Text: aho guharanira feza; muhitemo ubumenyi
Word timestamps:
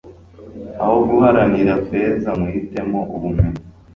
aho 0.83 0.97
guharanira 1.09 1.73
feza; 1.87 2.29
muhitemo 2.39 2.99
ubumenyi 3.15 3.59